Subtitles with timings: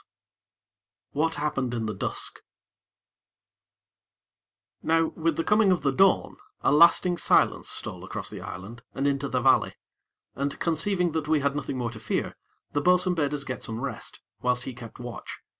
[0.01, 0.07] IX
[1.11, 2.41] What Happened in the Dusk
[4.81, 9.05] Now with the coming of the dawn, a lasting silence stole across the island and
[9.05, 9.75] into the valley,
[10.33, 12.35] and, conceiving that we had nothing more to fear,
[12.71, 15.37] the bo'sun bade us get some rest, whilst he kept watch.